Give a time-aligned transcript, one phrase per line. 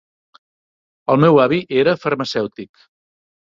[1.13, 2.83] El meu avi era farmacèutic.